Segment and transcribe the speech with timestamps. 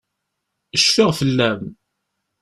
[0.83, 1.61] Cfiɣ fell-am.